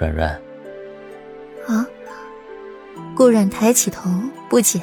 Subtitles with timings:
[0.00, 0.30] 软软。
[1.68, 1.86] 啊！
[3.14, 4.10] 顾软抬起头，
[4.48, 4.80] 不解，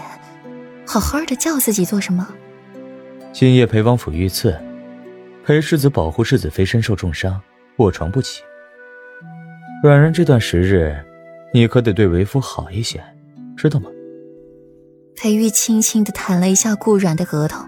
[0.85, 2.27] 好好的叫自己做什么？
[3.33, 4.55] 今夜陪王府遇刺，
[5.43, 7.41] 陪世子保护世子妃身受重伤，
[7.77, 8.43] 卧床不起。
[9.83, 10.95] 软软这段时日，
[11.51, 13.03] 你可得对为夫好一些，
[13.55, 13.89] 知道吗？
[15.15, 17.65] 裴玉轻轻的弹了一下顾软的额头，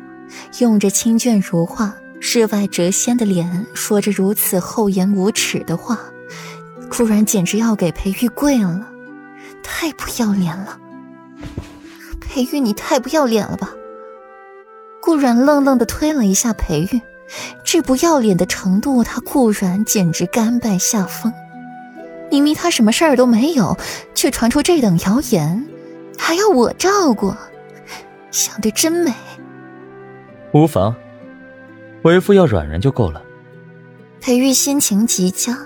[0.60, 6.00] 用着清隽如画、世外谪仙的脸，说着如此厚颜无耻的话，
[6.90, 8.88] 顾然简直要给裴玉跪了，
[9.64, 10.78] 太不要脸了！
[12.20, 13.72] 裴玉，你太不要脸了吧！
[15.02, 17.02] 顾然愣愣的推了一下裴玉，
[17.64, 21.32] 这不要脸的程度，他顾然简直甘拜下风。
[22.30, 23.78] 明明他什么事儿都没有，
[24.14, 25.66] 却传出这等谣言。
[26.18, 27.34] 还要我照顾，
[28.30, 29.14] 想的真美。
[30.54, 30.94] 无妨，
[32.02, 33.24] 为夫要软软就够了。
[34.20, 35.58] 裴玉心情极佳，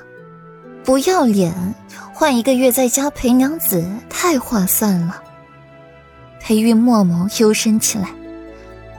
[0.84, 1.54] 不要脸，
[2.14, 5.24] 换一个月在家陪娘子太划算了。
[6.42, 8.10] 裴玉默默幽深起来。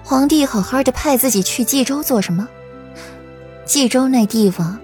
[0.03, 2.48] 皇帝好好的派自己去冀州做什么？
[3.67, 4.78] 冀州那地方，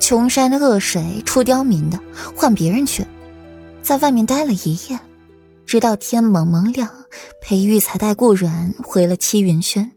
[0.00, 1.98] 穷山恶水出刁民的，
[2.34, 3.06] 换别人去，
[3.82, 4.98] 在外面待了一夜。
[5.66, 6.88] 直到天蒙蒙亮，
[7.42, 9.92] 裴玉才带顾软回了七云轩。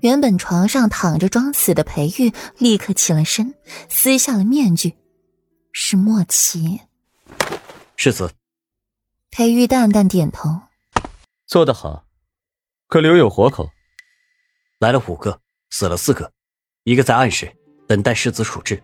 [0.00, 3.54] 原本床上躺着装死的裴玉立刻起了身，
[3.88, 4.94] 撕下了面具，
[5.76, 6.80] 是莫奇。
[7.96, 8.30] 世子。
[9.28, 10.48] 裴玉淡淡点头，
[11.48, 12.04] 做得好，
[12.86, 13.68] 可留有活口。
[14.78, 16.30] 来了五个，死了四个，
[16.84, 17.52] 一个在暗室
[17.88, 18.80] 等待世子处置。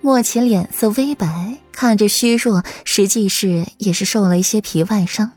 [0.00, 5.32] 莫奇脸色微白，看着虚弱，实际是也是受了一些皮外伤，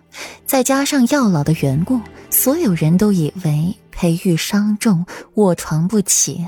[0.45, 1.99] 再加上药老的缘故，
[2.29, 6.45] 所有人都以为裴玉伤重，卧床不起。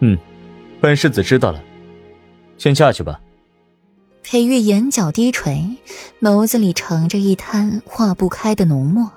[0.00, 0.16] 嗯，
[0.80, 1.62] 本世子知道了，
[2.58, 3.20] 先下去吧。
[4.22, 5.76] 裴玉眼角低垂，
[6.20, 9.12] 眸子里盛着一滩化不开的浓墨。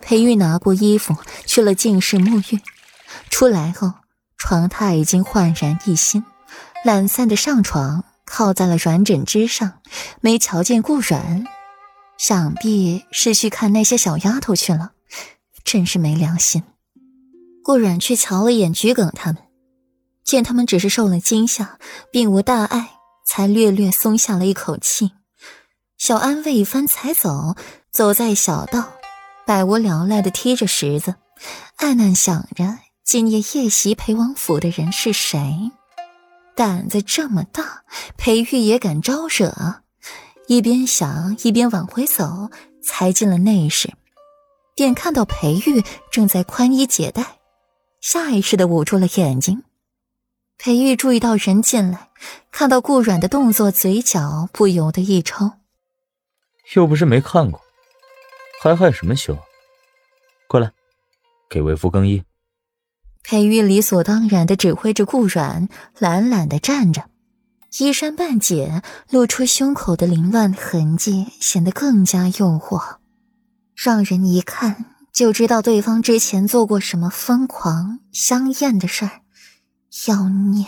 [0.00, 2.60] 裴玉拿过衣服去了净室沐浴，
[3.28, 3.92] 出来后，
[4.38, 6.24] 床榻已经焕然一新。
[6.82, 9.80] 懒散的上床，靠在了软枕之上，
[10.22, 11.44] 没瞧见顾软，
[12.16, 14.92] 想必是去看那些小丫头去了，
[15.62, 16.62] 真是没良心。
[17.62, 19.42] 顾软去瞧了眼桔梗他们，
[20.30, 21.76] 见他们只是受了惊吓，
[22.12, 22.90] 并无大碍，
[23.26, 25.10] 才略略松下了一口气。
[25.98, 27.56] 小安慰一番，才走。
[27.90, 28.92] 走在小道，
[29.44, 31.16] 百无聊赖的踢着石子，
[31.78, 35.72] 暗暗想着今夜夜袭裴王府的人是谁。
[36.54, 37.82] 胆子这么大，
[38.16, 39.82] 裴玉也敢招惹？
[40.46, 43.92] 一边想一边往回走，才进了内室，
[44.76, 47.40] 便看到裴玉正在宽衣解带，
[48.00, 49.64] 下意识的捂住了眼睛。
[50.62, 52.10] 裴玉注意到人进来，
[52.52, 55.52] 看到顾软的动作，嘴角不由得一抽。
[56.74, 57.58] 又不是没看过，
[58.60, 59.38] 还害什么羞？
[60.46, 60.70] 过来，
[61.48, 62.22] 给为夫更衣。
[63.22, 65.66] 裴玉理所当然的指挥着顾软，
[65.98, 67.08] 懒懒的站着，
[67.78, 72.96] 衣衫半解，露出胸口的凌乱痕迹，显得更加诱惑，
[73.74, 79.19] 让人一看就知道对方之前做过什么疯狂香艳的事儿。
[80.06, 80.66] 妖孽！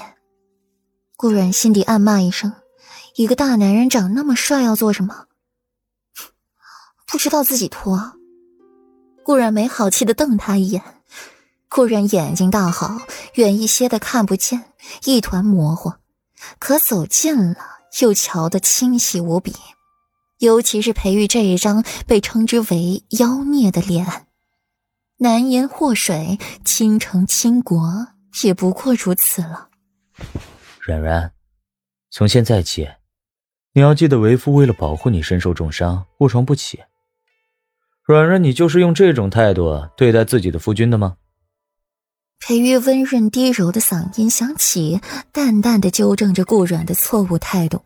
[1.17, 2.53] 顾软心底暗骂一声：
[3.15, 5.27] 一个大男人长那么帅，要做什么？
[7.07, 8.15] 不知道自己脱？
[9.25, 10.83] 顾软没好气的瞪他一眼。
[11.69, 13.01] 顾然眼睛大好，
[13.35, 14.73] 远一些的看不见，
[15.05, 15.93] 一团模糊；
[16.59, 17.57] 可走近了，
[18.01, 19.55] 又瞧得清晰无比。
[20.39, 24.27] 尤其是裴玉这一张被称之为妖孽的脸，
[25.19, 28.09] 难言祸水，倾城倾国，
[28.45, 29.69] 也不过如此了。
[30.81, 31.33] 软软，
[32.11, 32.89] 从现在起，
[33.73, 36.81] 你要记得，为夫为了保护你身受重伤，卧床不起。
[38.05, 41.17] 软软，你就是用这种态度对待自己的夫君的吗？
[42.41, 45.01] 裴玉温润低柔的嗓音响起，
[45.31, 47.85] 淡淡的纠正着顾软的错误态度。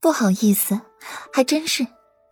[0.00, 0.80] 不好意思，
[1.32, 1.84] 还真是，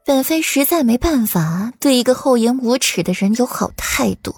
[0.07, 4.37] 本妃实在没办法对一个厚颜无耻的人有好态度。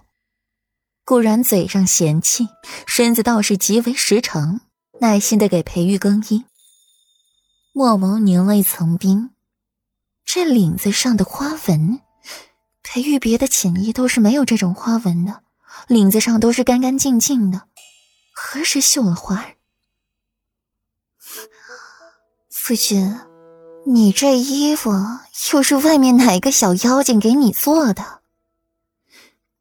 [1.11, 2.47] 固然嘴上嫌弃，
[2.87, 4.61] 身子倒是极为实诚，
[5.01, 6.45] 耐心的给裴玉更衣。
[7.73, 9.31] 墨眸凝了一层冰，
[10.25, 12.01] 这领子上的花纹，
[12.85, 15.43] 裴玉别的锦衣都是没有这种花纹的。
[15.89, 17.63] 领子上都是干干净净的，
[18.33, 19.45] 何时绣了花？
[22.49, 23.19] 夫君，
[23.85, 24.93] 你这衣服
[25.53, 28.20] 又是外面哪个小妖精给你做的？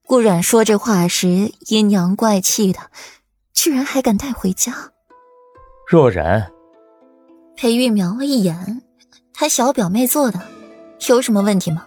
[0.10, 2.80] 顾阮说这话时阴阳怪气的，
[3.54, 4.74] 居然还敢带回家。
[5.88, 6.52] 若然，
[7.56, 8.82] 裴玉瞄了一眼，
[9.36, 10.42] 他小表妹做的，
[11.08, 11.86] 有什么问题吗？